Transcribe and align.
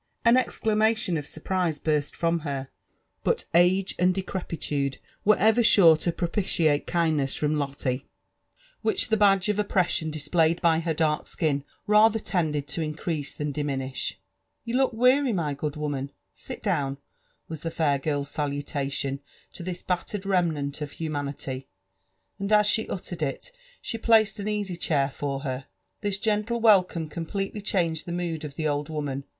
An 0.25 0.35
exclamation 0.35 1.15
of 1.15 1.27
surprise 1.27 1.77
burst 1.77 2.15
from 2.15 2.39
her; 2.39 2.69
but 3.23 3.45
age 3.53 3.93
and 3.99 4.15
decrepi 4.15 4.59
tude 4.59 4.97
were 5.23 5.35
ever 5.37 5.61
sure 5.61 5.95
to 5.97 6.11
propitiate 6.11 6.87
Tiindness 6.87 7.37
from 7.37 7.53
Lotte, 7.59 8.01
which 8.81 9.09
the 9.09 9.13
ive 9.13 9.13
LIP£ 9.13 9.13
AKD 9.13 9.13
ADVENTUftBS 9.13 9.13
OF 9.13 9.19
badge 9.19 9.49
of 9.49 9.59
oppression 9.59 10.09
displayed 10.09 10.59
by 10.59 10.79
her 10.79 10.95
dark 10.95 11.27
skin 11.27 11.63
rather 11.85 12.17
tended 12.17 12.67
to 12.69 12.81
in 12.81 12.95
crease 12.95 13.35
Ihan 13.39 13.51
diminish.•' 13.53 14.13
You 14.65 14.75
look 14.77 14.91
weary, 14.91 15.33
my 15.33 15.53
good 15.53 15.75
woman,— 15.75 16.09
sit 16.33 16.63
down/* 16.63 16.97
was 17.47 17.61
the 17.61 17.69
fair 17.69 17.99
girl's 17.99 18.31
salutation 18.31 19.19
to 19.53 19.61
this 19.61 19.83
battered 19.83 20.25
remnant 20.25 20.81
of 20.81 20.93
humanity; 20.93 21.67
and 22.39 22.51
as 22.51 22.65
she 22.65 22.89
uttered 22.89 23.21
it, 23.21 23.51
she 23.83 23.99
placed 23.99 24.39
an 24.39 24.47
easy 24.47 24.77
chair 24.77 25.11
for 25.11 25.41
her. 25.41 25.67
This 25.99 26.17
gentle 26.17 26.59
welcome 26.59 27.07
completely 27.07 27.61
changed 27.61 28.07
the 28.07 28.11
mood 28.11 28.43
of 28.43 28.55
the 28.55 28.67
old 28.67 28.89
woman. 28.89 29.25